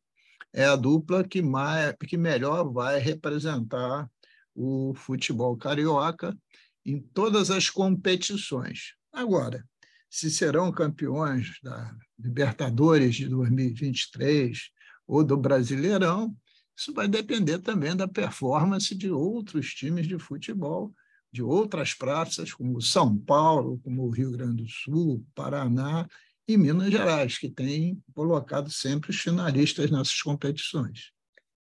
é 0.52 0.66
a 0.66 0.76
dupla 0.76 1.26
que, 1.26 1.40
mais, 1.40 1.96
que 2.06 2.18
melhor 2.18 2.70
vai 2.70 2.98
representar 2.98 4.06
o 4.54 4.92
futebol 4.92 5.56
carioca 5.56 6.36
em 6.84 7.00
todas 7.00 7.50
as 7.50 7.70
competições. 7.70 8.96
Agora, 9.10 9.66
se 10.10 10.30
serão 10.30 10.70
campeões 10.70 11.58
da 11.62 11.96
Libertadores 12.18 13.14
de 13.14 13.28
2023 13.28 14.70
ou 15.06 15.24
do 15.24 15.36
Brasileirão, 15.36 16.36
isso 16.76 16.92
vai 16.92 17.08
depender 17.08 17.58
também 17.58 17.96
da 17.96 18.06
performance 18.06 18.94
de 18.94 19.10
outros 19.10 19.74
times 19.74 20.06
de 20.06 20.18
futebol, 20.18 20.94
de 21.32 21.42
outras 21.42 21.94
praças, 21.94 22.52
como 22.52 22.80
São 22.80 23.16
Paulo, 23.16 23.80
como 23.82 24.04
o 24.04 24.10
Rio 24.10 24.30
Grande 24.30 24.62
do 24.62 24.68
Sul, 24.68 25.24
Paraná 25.34 26.08
e 26.46 26.56
Minas 26.56 26.90
Gerais, 26.90 27.36
que 27.36 27.50
têm 27.50 28.02
colocado 28.14 28.70
sempre 28.70 29.10
os 29.10 29.20
finalistas 29.20 29.90
nessas 29.90 30.22
competições. 30.22 31.12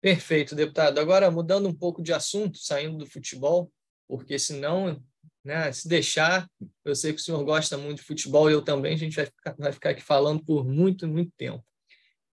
Perfeito, 0.01 0.55
deputado. 0.55 0.99
Agora, 0.99 1.29
mudando 1.29 1.67
um 1.67 1.73
pouco 1.73 2.01
de 2.01 2.13
assunto, 2.13 2.57
saindo 2.57 2.97
do 2.97 3.05
futebol, 3.05 3.71
porque 4.07 4.39
senão, 4.39 5.03
né, 5.43 5.71
se 5.71 5.87
deixar, 5.87 6.47
eu 6.85 6.95
sei 6.95 7.13
que 7.13 7.19
o 7.19 7.23
senhor 7.23 7.43
gosta 7.43 7.77
muito 7.77 7.97
de 7.97 8.03
futebol, 8.03 8.49
eu 8.49 8.61
também, 8.61 8.93
a 8.93 8.97
gente 8.97 9.15
vai 9.15 9.25
ficar, 9.25 9.55
vai 9.57 9.71
ficar 9.71 9.89
aqui 9.91 10.01
falando 10.01 10.43
por 10.43 10.65
muito, 10.65 11.07
muito 11.07 11.31
tempo. 11.37 11.65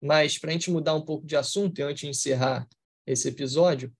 Mas, 0.02 0.38
para 0.38 0.50
a 0.50 0.52
gente 0.52 0.70
mudar 0.70 0.94
um 0.94 1.04
pouco 1.04 1.26
de 1.26 1.36
assunto, 1.36 1.78
e 1.78 1.82
antes 1.82 2.02
de 2.02 2.08
encerrar 2.08 2.66
esse 3.06 3.28
episódio, 3.28 3.92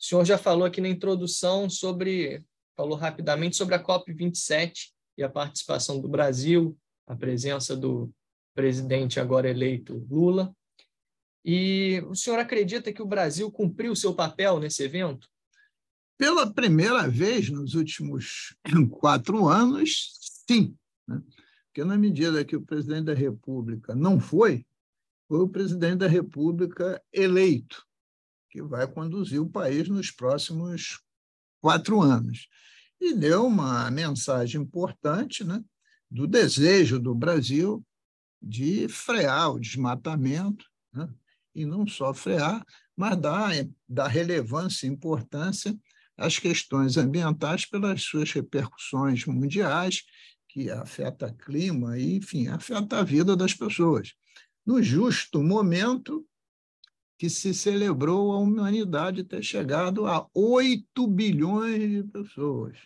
o 0.00 0.04
senhor 0.04 0.24
já 0.24 0.36
falou 0.36 0.64
aqui 0.64 0.80
na 0.80 0.88
introdução 0.88 1.68
sobre, 1.68 2.44
falou 2.76 2.96
rapidamente 2.96 3.56
sobre 3.56 3.74
a 3.74 3.82
COP27 3.82 4.90
e 5.16 5.22
a 5.22 5.28
participação 5.28 6.00
do 6.00 6.08
Brasil, 6.08 6.76
a 7.06 7.14
presença 7.14 7.76
do 7.76 8.10
presidente 8.54 9.18
agora 9.20 9.48
eleito 9.48 10.06
Lula. 10.10 10.54
E 11.44 12.02
o 12.08 12.14
senhor 12.14 12.38
acredita 12.38 12.92
que 12.92 13.02
o 13.02 13.06
Brasil 13.06 13.50
cumpriu 13.50 13.92
o 13.92 13.96
seu 13.96 14.14
papel 14.14 14.58
nesse 14.58 14.82
evento? 14.82 15.28
Pela 16.16 16.52
primeira 16.52 17.08
vez 17.08 17.50
nos 17.50 17.74
últimos 17.74 18.56
quatro 19.00 19.48
anos, 19.48 20.12
sim. 20.48 20.76
Né? 21.06 21.20
Porque, 21.66 21.84
na 21.84 21.98
medida 21.98 22.44
que 22.44 22.54
o 22.54 22.62
presidente 22.62 23.06
da 23.06 23.14
República 23.14 23.96
não 23.96 24.20
foi, 24.20 24.64
foi 25.26 25.40
o 25.40 25.48
presidente 25.48 25.96
da 25.96 26.06
República 26.06 27.02
eleito, 27.12 27.84
que 28.48 28.62
vai 28.62 28.86
conduzir 28.86 29.40
o 29.40 29.50
país 29.50 29.88
nos 29.88 30.10
próximos 30.10 31.00
quatro 31.60 32.00
anos. 32.00 32.48
E 33.00 33.12
deu 33.12 33.46
uma 33.46 33.90
mensagem 33.90 34.60
importante 34.60 35.42
né, 35.42 35.64
do 36.08 36.28
desejo 36.28 37.00
do 37.00 37.12
Brasil 37.12 37.84
de 38.40 38.86
frear 38.86 39.50
o 39.50 39.58
desmatamento, 39.58 40.64
né, 40.92 41.12
e 41.54 41.66
não 41.66 41.86
só 41.86 42.14
frear, 42.14 42.64
mas 42.96 43.20
dar, 43.20 43.50
dar 43.88 44.06
relevância 44.06 44.86
e 44.86 44.90
importância 44.90 45.76
as 46.16 46.38
questões 46.38 46.96
ambientais 46.96 47.66
pelas 47.66 48.02
suas 48.02 48.30
repercussões 48.32 49.26
mundiais, 49.26 50.04
que 50.48 50.70
afeta 50.70 51.26
o 51.26 51.34
clima 51.34 51.98
e, 51.98 52.16
enfim, 52.16 52.48
afeta 52.48 52.98
a 52.98 53.02
vida 53.02 53.36
das 53.36 53.52
pessoas. 53.52 54.14
No 54.64 54.82
justo 54.82 55.42
momento 55.42 56.24
que 57.18 57.28
se 57.28 57.54
celebrou 57.54 58.32
a 58.32 58.38
humanidade 58.38 59.24
ter 59.24 59.42
chegado 59.42 60.06
a 60.06 60.28
8 60.34 61.06
bilhões 61.06 61.90
de 61.90 62.02
pessoas. 62.04 62.76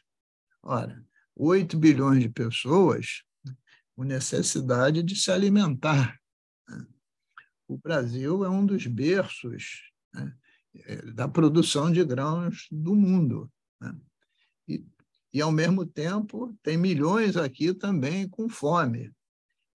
Ora, 0.63 1.05
8 1.35 1.77
bilhões 1.79 2.23
de 2.23 2.29
pessoas 2.29 3.23
com 3.95 4.05
necessidade 4.05 5.03
de 5.03 5.17
se 5.17 5.31
alimentar. 5.31 6.19
Né? 6.69 6.87
O 7.67 7.77
Brasil 7.79 8.45
é 8.45 8.49
um 8.49 8.65
dos 8.65 8.87
berços 8.87 9.89
né? 10.13 10.35
É, 10.87 10.97
da 11.13 11.29
produção 11.29 11.91
de 11.91 12.05
grãos 12.05 12.67
do 12.71 12.95
mundo. 12.95 13.51
Né? 13.81 13.95
E, 14.69 14.85
e, 15.33 15.41
ao 15.41 15.53
mesmo 15.53 15.85
tempo, 15.85 16.57
tem 16.63 16.77
milhões 16.77 17.37
aqui 17.37 17.75
também 17.75 18.29
com 18.29 18.49
fome. 18.49 19.13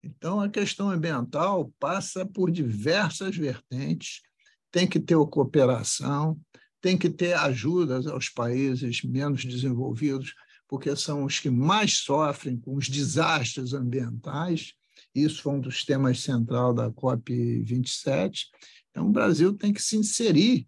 Então, 0.02 0.40
a 0.40 0.48
questão 0.48 0.90
ambiental 0.90 1.72
passa 1.78 2.24
por 2.24 2.50
diversas 2.50 3.36
vertentes, 3.36 4.22
tem 4.70 4.86
que 4.86 4.98
ter 4.98 5.16
cooperação, 5.26 6.40
tem 6.80 6.96
que 6.96 7.10
ter 7.10 7.34
ajudas 7.34 8.06
aos 8.06 8.28
países 8.28 9.02
menos 9.02 9.44
desenvolvidos, 9.44 10.34
porque 10.66 10.94
são 10.96 11.24
os 11.24 11.38
que 11.38 11.50
mais 11.50 11.98
sofrem 11.98 12.56
com 12.56 12.76
os 12.76 12.88
desastres 12.88 13.74
ambientais. 13.74 14.72
Isso 15.14 15.42
foi 15.42 15.54
um 15.54 15.60
dos 15.60 15.84
temas 15.84 16.20
central 16.20 16.72
da 16.72 16.90
COP27. 16.90 18.46
Então, 18.90 19.06
o 19.06 19.12
Brasil 19.12 19.52
tem 19.52 19.72
que 19.72 19.82
se 19.82 19.96
inserir 19.96 20.66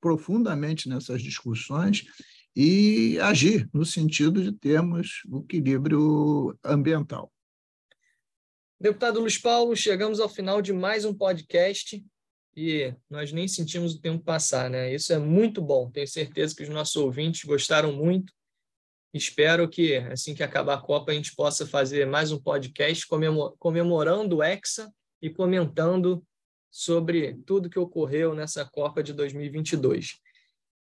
profundamente 0.00 0.88
nessas 0.88 1.22
discussões 1.22 2.04
e 2.54 3.18
agir 3.20 3.68
no 3.72 3.84
sentido 3.84 4.42
de 4.42 4.52
termos 4.52 5.22
o 5.28 5.40
equilíbrio 5.40 6.58
ambiental. 6.64 7.32
Deputado 8.80 9.20
Luiz 9.20 9.36
Paulo, 9.36 9.76
chegamos 9.76 10.20
ao 10.20 10.28
final 10.28 10.62
de 10.62 10.72
mais 10.72 11.04
um 11.04 11.14
podcast 11.14 12.02
e 12.56 12.94
nós 13.08 13.30
nem 13.30 13.46
sentimos 13.46 13.94
o 13.94 14.00
tempo 14.00 14.24
passar, 14.24 14.70
né? 14.70 14.94
Isso 14.94 15.12
é 15.12 15.18
muito 15.18 15.62
bom. 15.62 15.90
Tenho 15.90 16.08
certeza 16.08 16.54
que 16.54 16.62
os 16.62 16.68
nossos 16.68 16.96
ouvintes 16.96 17.44
gostaram 17.44 17.92
muito. 17.92 18.32
Espero 19.12 19.68
que, 19.68 19.96
assim 19.96 20.34
que 20.34 20.42
acabar 20.42 20.74
a 20.74 20.80
Copa, 20.80 21.10
a 21.10 21.14
gente 21.14 21.34
possa 21.34 21.66
fazer 21.66 22.06
mais 22.06 22.30
um 22.30 22.40
podcast 22.40 23.04
comemorando 23.58 24.36
o 24.36 24.42
Hexa 24.42 24.88
e 25.20 25.28
comentando 25.28 26.24
sobre 26.70 27.34
tudo 27.44 27.68
que 27.68 27.78
ocorreu 27.78 28.36
nessa 28.36 28.64
Copa 28.64 29.02
de 29.02 29.12
2022. 29.12 30.20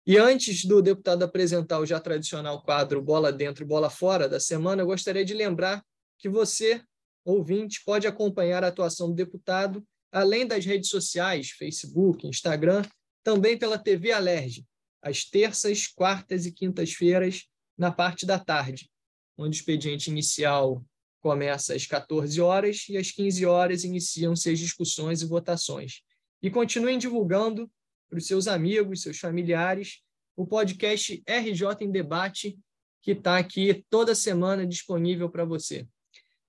E 0.04 0.18
antes 0.18 0.64
do 0.64 0.82
deputado 0.82 1.22
apresentar 1.22 1.78
o 1.78 1.86
já 1.86 2.00
tradicional 2.00 2.60
quadro 2.64 3.00
Bola 3.00 3.32
Dentro 3.32 3.62
e 3.62 3.66
Bola 3.66 3.88
Fora 3.88 4.28
da 4.28 4.40
semana, 4.40 4.82
eu 4.82 4.86
gostaria 4.86 5.24
de 5.24 5.32
lembrar 5.32 5.84
que 6.18 6.28
você, 6.28 6.82
ouvinte, 7.24 7.80
pode 7.84 8.08
acompanhar 8.08 8.64
a 8.64 8.68
atuação 8.68 9.08
do 9.08 9.14
deputado, 9.14 9.86
além 10.10 10.44
das 10.44 10.64
redes 10.64 10.90
sociais, 10.90 11.50
Facebook, 11.50 12.26
Instagram, 12.26 12.82
também 13.22 13.56
pela 13.56 13.78
TV 13.78 14.10
Alerj, 14.10 14.66
às 15.00 15.24
terças, 15.24 15.86
quartas 15.86 16.44
e 16.44 16.50
quintas-feiras, 16.50 17.48
na 17.80 17.90
parte 17.90 18.26
da 18.26 18.38
tarde, 18.38 18.90
onde 19.38 19.56
o 19.56 19.58
expediente 19.58 20.10
inicial 20.10 20.84
começa 21.18 21.74
às 21.74 21.86
14 21.86 22.38
horas 22.38 22.84
e 22.90 22.98
às 22.98 23.10
15 23.10 23.46
horas 23.46 23.84
iniciam-se 23.84 24.50
as 24.50 24.58
discussões 24.58 25.22
e 25.22 25.26
votações. 25.26 26.02
E 26.42 26.50
continuem 26.50 26.98
divulgando 26.98 27.70
para 28.06 28.18
os 28.18 28.26
seus 28.26 28.46
amigos, 28.46 29.00
seus 29.00 29.18
familiares, 29.18 30.02
o 30.36 30.46
podcast 30.46 31.22
RJ 31.26 31.66
em 31.80 31.90
Debate, 31.90 32.58
que 33.00 33.12
está 33.12 33.38
aqui 33.38 33.82
toda 33.88 34.14
semana 34.14 34.66
disponível 34.66 35.30
para 35.30 35.46
você. 35.46 35.88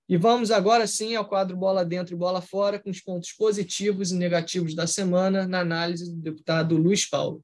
E 0.06 0.18
vamos 0.18 0.50
agora 0.50 0.86
sim 0.86 1.16
ao 1.16 1.26
quadro 1.26 1.56
Bola 1.56 1.82
Dentro 1.82 2.14
e 2.14 2.18
Bola 2.18 2.42
Fora, 2.42 2.78
com 2.78 2.90
os 2.90 3.00
pontos 3.00 3.32
positivos 3.32 4.12
e 4.12 4.16
negativos 4.16 4.74
da 4.74 4.86
semana, 4.86 5.48
na 5.48 5.60
análise 5.60 6.14
do 6.14 6.20
deputado 6.20 6.76
Luiz 6.76 7.08
Paulo. 7.08 7.42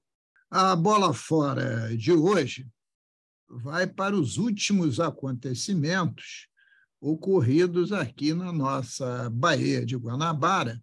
A 0.51 0.77
bola 0.77 1.14
fora 1.14 1.96
de 1.96 2.12
hoje 2.12 2.66
vai 3.48 3.87
para 3.87 4.14
os 4.14 4.37
últimos 4.37 5.00
acontecimentos 5.00 6.48
ocorridos 7.00 7.92
aqui 7.92 8.34
na 8.34 8.52
nossa 8.52 9.30
Baía 9.30 9.87
de 9.87 9.96
Guanabara, 9.96 10.82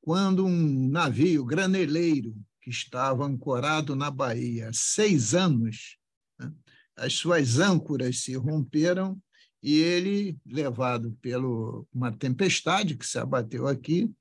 quando 0.00 0.44
um 0.44 0.88
navio 0.88 1.44
graneleiro 1.44 2.34
que 2.60 2.70
estava 2.70 3.24
ancorado 3.24 3.94
na 3.94 4.10
Bahia 4.10 4.68
há 4.68 4.72
seis 4.72 5.34
anos, 5.34 5.96
né, 6.38 6.52
as 6.96 7.14
suas 7.14 7.58
âncoras 7.58 8.22
se 8.22 8.34
romperam 8.34 9.20
e 9.62 9.78
ele, 9.78 10.36
levado 10.44 11.16
por 11.22 11.86
uma 11.92 12.10
tempestade 12.10 12.96
que 12.96 13.06
se 13.06 13.18
abateu 13.18 13.68
aqui, 13.68 14.12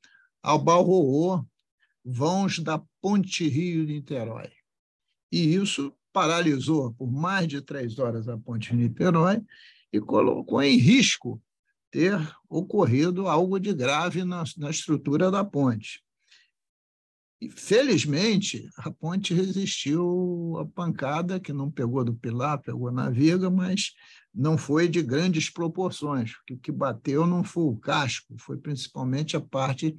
abalroou 0.41 1.45
vãos 2.06 2.60
da 2.60 2.82
Ponte 3.01 3.47
Rio-Niterói. 3.47 4.51
E 5.32 5.56
isso 5.56 5.93
paralisou 6.12 6.93
por 6.93 7.12
mais 7.12 7.47
de 7.47 7.62
três 7.62 8.00
horas 8.00 8.28
a 8.28 8.38
Ponte 8.38 8.71
Rio-Niterói 8.71 9.41
e 9.91 10.00
colocou 10.00 10.62
em 10.62 10.78
risco 10.78 11.41
ter 11.91 12.17
ocorrido 12.50 13.28
algo 13.28 13.60
de 13.60 13.74
grave 13.74 14.24
na, 14.24 14.43
na 14.58 14.69
estrutura 14.69 15.30
da 15.30 15.43
ponte. 15.43 16.02
E, 17.41 17.50
felizmente, 17.50 18.69
a 18.78 18.91
ponte 18.91 19.34
resistiu 19.34 20.58
à 20.60 20.65
pancada, 20.65 21.39
que 21.39 21.52
não 21.52 21.69
pegou 21.69 22.06
do 22.06 22.13
pilar, 22.13 22.62
pegou 22.62 22.91
na 22.91 23.10
viga, 23.10 23.50
mas 23.50 23.93
não 24.34 24.58
foi 24.58 24.88
de 24.88 25.02
grandes 25.02 25.50
proporções. 25.50 26.34
O 26.50 26.58
que 26.58 26.71
bateu 26.71 27.26
não 27.26 27.43
foi 27.43 27.63
o 27.63 27.76
casco, 27.76 28.36
foi 28.38 28.58
principalmente 28.58 29.36
a 29.36 29.41
parte 29.41 29.95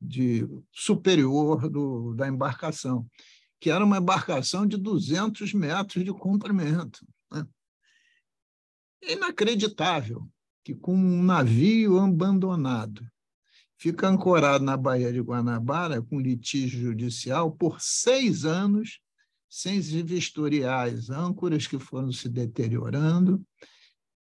de 0.00 0.46
superior 0.70 1.68
do, 1.68 2.12
da 2.14 2.28
embarcação, 2.28 3.06
que 3.62 3.70
era 3.70 3.84
uma 3.84 3.98
embarcação 3.98 4.66
de 4.66 4.76
200 4.76 5.54
metros 5.54 6.04
de 6.04 6.12
comprimento. 6.12 7.06
Né? 7.30 7.46
É 9.04 9.12
inacreditável 9.12 10.28
que, 10.64 10.74
com 10.74 10.96
um 10.96 11.22
navio 11.22 12.00
abandonado, 12.00 13.06
fica 13.78 14.08
ancorado 14.08 14.64
na 14.64 14.76
Baía 14.76 15.12
de 15.12 15.20
Guanabara 15.20 16.02
com 16.02 16.18
litígio 16.18 16.80
judicial 16.80 17.52
por 17.52 17.80
seis 17.80 18.44
anos, 18.44 18.98
sem 19.48 19.80
se 19.80 20.02
vistoriar 20.02 20.88
as 20.88 21.08
âncoras 21.08 21.64
que 21.64 21.78
foram 21.78 22.10
se 22.10 22.28
deteriorando, 22.28 23.40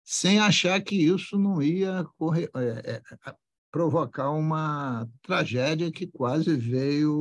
sem 0.05 0.39
achar 0.39 0.83
que 0.83 0.97
isso 0.97 1.39
não 1.39 1.63
ia 1.63 2.05
correr, 2.19 2.51
é, 2.57 3.01
é, 3.27 3.35
provocar 3.71 4.33
uma 4.33 5.09
tragédia 5.23 5.91
que 5.91 6.07
quase 6.07 6.55
veio 6.55 7.17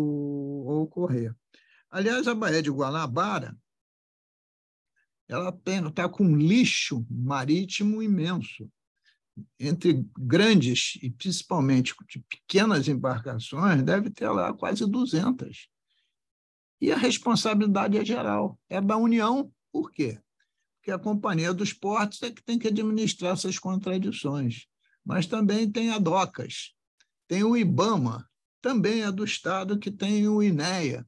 ocorrer. 0.67 1.33
Aliás, 1.89 2.27
a 2.27 2.35
Baía 2.35 2.61
de 2.61 2.69
Guanabara 2.69 3.57
ela 5.27 5.55
está 5.87 6.09
com 6.09 6.23
um 6.23 6.35
lixo 6.35 7.05
marítimo 7.09 8.01
imenso 8.01 8.69
entre 9.59 10.05
grandes 10.17 10.97
e 11.01 11.09
principalmente 11.09 11.93
de 12.09 12.19
pequenas 12.27 12.87
embarcações, 12.87 13.83
deve 13.83 14.09
ter 14.09 14.27
lá 14.29 14.51
quase 14.53 14.85
200. 14.85 15.69
E 16.81 16.91
a 16.91 16.97
responsabilidade 16.97 17.97
é 17.97 18.03
geral, 18.03 18.59
é 18.67 18.81
da 18.81 18.97
União. 18.97 19.51
Por 19.71 19.91
quê? 19.91 20.19
Porque 20.75 20.91
a 20.91 20.99
Companhia 20.99 21.53
dos 21.53 21.73
Portos 21.73 22.21
é 22.23 22.31
que 22.31 22.43
tem 22.43 22.57
que 22.57 22.67
administrar 22.67 23.33
essas 23.33 23.59
contradições. 23.59 24.65
Mas 25.05 25.25
também 25.25 25.69
tem 25.69 25.91
a 25.91 25.99
DOCAS, 25.99 26.73
tem 27.27 27.43
o 27.43 27.55
IBAMA, 27.55 28.27
também 28.61 29.03
é 29.03 29.11
do 29.11 29.23
Estado 29.23 29.79
que 29.79 29.91
tem 29.91 30.27
o 30.27 30.41
INEA, 30.41 31.07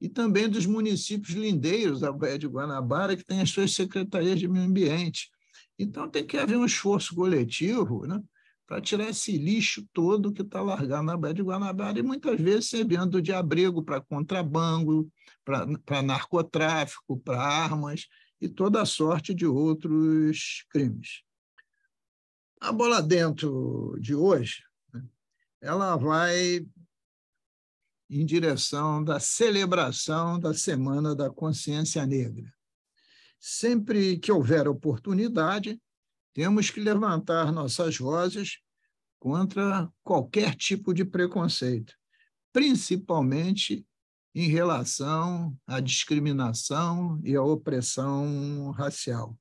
e 0.00 0.08
também 0.08 0.48
dos 0.48 0.64
municípios 0.64 1.34
lindeiros 1.34 2.00
da 2.00 2.12
Baía 2.12 2.38
de 2.38 2.46
Guanabara, 2.46 3.16
que 3.16 3.24
tem 3.24 3.40
as 3.40 3.50
suas 3.50 3.74
secretarias 3.74 4.38
de 4.38 4.46
meio 4.46 4.64
ambiente. 4.64 5.30
Então, 5.78 6.08
tem 6.08 6.26
que 6.26 6.36
haver 6.36 6.56
um 6.56 6.64
esforço 6.64 7.14
coletivo 7.14 8.06
né, 8.06 8.22
para 8.66 8.80
tirar 8.80 9.08
esse 9.08 9.36
lixo 9.36 9.86
todo 9.92 10.32
que 10.32 10.42
está 10.42 10.60
largado 10.60 11.02
na 11.02 11.16
Baía 11.16 11.34
de 11.34 11.42
Guanabara 11.42 11.98
e 11.98 12.02
muitas 12.02 12.40
vezes 12.40 12.70
servindo 12.70 13.20
de 13.20 13.32
abrigo 13.32 13.82
para 13.82 14.00
contrabando, 14.00 15.10
para 15.44 16.02
narcotráfico, 16.02 17.18
para 17.18 17.40
armas 17.40 18.06
e 18.40 18.48
toda 18.48 18.80
a 18.80 18.86
sorte 18.86 19.34
de 19.34 19.46
outros 19.46 20.64
crimes. 20.70 21.22
A 22.60 22.72
bola 22.72 23.00
dentro 23.00 23.96
de 24.00 24.14
hoje, 24.14 24.62
né, 24.92 25.02
ela 25.60 25.96
vai 25.96 26.66
em 28.10 28.24
direção 28.24 29.04
da 29.04 29.20
celebração 29.20 30.38
da 30.38 30.54
Semana 30.54 31.14
da 31.14 31.28
Consciência 31.28 32.06
Negra. 32.06 32.52
Sempre 33.38 34.18
que 34.18 34.32
houver 34.32 34.66
oportunidade, 34.66 35.80
temos 36.32 36.70
que 36.70 36.80
levantar 36.80 37.52
nossas 37.52 37.98
vozes 37.98 38.58
contra 39.18 39.90
qualquer 40.02 40.54
tipo 40.54 40.94
de 40.94 41.04
preconceito, 41.04 41.94
principalmente 42.52 43.86
em 44.34 44.48
relação 44.48 45.56
à 45.66 45.80
discriminação 45.80 47.20
e 47.24 47.36
à 47.36 47.42
opressão 47.42 48.70
racial. 48.70 49.36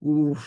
os 0.00 0.38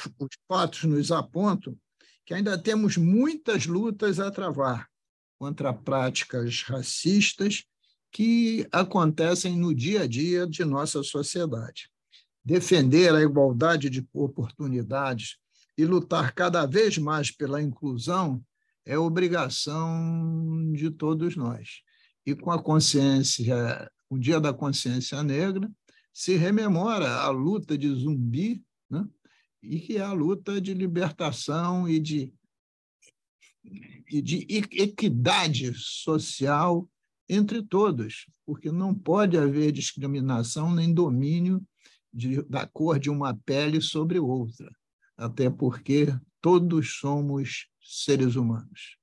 fatos 0.47 0.83
nos 0.83 1.11
apontam 1.11 1.77
que 2.25 2.33
ainda 2.33 2.57
temos 2.57 2.97
muitas 2.97 3.65
lutas 3.65 4.19
a 4.19 4.31
travar 4.31 4.89
contra 5.37 5.73
práticas 5.73 6.63
racistas 6.63 7.63
que 8.11 8.67
acontecem 8.71 9.57
no 9.57 9.73
dia 9.73 10.03
a 10.03 10.07
dia 10.07 10.47
de 10.47 10.63
nossa 10.63 11.03
sociedade 11.03 11.89
defender 12.45 13.13
a 13.15 13.23
igualdade 13.23 13.89
de 13.89 14.07
oportunidades 14.13 15.37
e 15.75 15.83
lutar 15.83 16.31
cada 16.31 16.65
vez 16.67 16.97
mais 16.99 17.31
pela 17.31 17.61
inclusão 17.61 18.41
é 18.85 18.97
obrigação 18.99 20.71
de 20.73 20.91
todos 20.91 21.35
nós. 21.35 21.81
E 22.23 22.35
com 22.35 22.51
a 22.51 22.61
consciência, 22.61 23.91
o 24.07 24.19
Dia 24.19 24.39
da 24.39 24.53
Consciência 24.53 25.23
Negra, 25.23 25.69
se 26.13 26.35
rememora 26.35 27.15
a 27.15 27.29
luta 27.29 27.75
de 27.75 27.89
Zumbi, 27.93 28.63
né? 28.89 29.03
e 29.61 29.79
que 29.79 29.97
é 29.97 30.01
a 30.01 30.13
luta 30.13 30.61
de 30.61 30.73
libertação 30.75 31.89
e 31.89 31.99
de, 31.99 32.31
de 34.09 34.45
equidade 34.49 35.73
social 35.75 36.87
entre 37.27 37.61
todos, 37.61 38.27
porque 38.45 38.71
não 38.71 38.93
pode 38.93 39.37
haver 39.37 39.71
discriminação 39.71 40.73
nem 40.73 40.93
domínio 40.93 41.61
de, 42.13 42.41
da 42.43 42.67
cor 42.67 42.99
de 42.99 43.09
uma 43.09 43.33
pele 43.33 43.81
sobre 43.81 44.19
outra, 44.19 44.71
até 45.17 45.49
porque 45.49 46.07
todos 46.41 46.99
somos 46.99 47.67
seres 47.81 48.35
humanos. 48.35 48.97